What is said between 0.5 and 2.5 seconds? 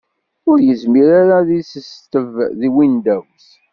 yezmir ara ad isesteb